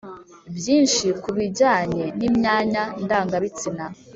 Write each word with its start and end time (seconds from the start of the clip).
byinshi 0.57 1.05
ku 1.21 1.29
bijyanye 1.37 2.03
n’imyanya 2.19 2.83
ndangabitsina.” 3.03 3.85